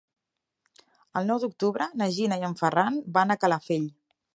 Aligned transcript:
El 1.21 1.29
nou 1.33 1.41
d'octubre 1.45 1.91
na 2.03 2.09
Gina 2.19 2.41
i 2.43 2.49
en 2.51 2.59
Ferran 2.65 3.01
van 3.21 3.37
a 3.37 3.41
Calafell. 3.45 3.91